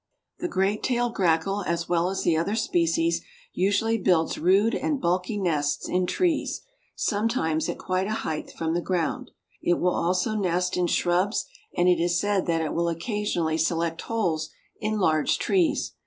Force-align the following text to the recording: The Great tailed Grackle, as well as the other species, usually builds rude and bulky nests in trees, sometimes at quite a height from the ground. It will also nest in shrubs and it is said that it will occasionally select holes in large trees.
The 0.39 0.47
Great 0.47 0.81
tailed 0.81 1.13
Grackle, 1.13 1.63
as 1.67 1.87
well 1.87 2.09
as 2.09 2.23
the 2.23 2.35
other 2.35 2.55
species, 2.55 3.21
usually 3.53 3.99
builds 3.99 4.39
rude 4.39 4.73
and 4.73 4.99
bulky 4.99 5.37
nests 5.37 5.87
in 5.87 6.07
trees, 6.07 6.61
sometimes 6.95 7.69
at 7.69 7.77
quite 7.77 8.07
a 8.07 8.25
height 8.25 8.49
from 8.51 8.73
the 8.73 8.81
ground. 8.81 9.29
It 9.61 9.77
will 9.77 9.93
also 9.93 10.33
nest 10.33 10.75
in 10.75 10.87
shrubs 10.87 11.45
and 11.77 11.87
it 11.87 11.99
is 11.99 12.19
said 12.19 12.47
that 12.47 12.63
it 12.63 12.73
will 12.73 12.89
occasionally 12.89 13.59
select 13.59 14.01
holes 14.01 14.49
in 14.79 14.97
large 14.97 15.37
trees. 15.37 15.93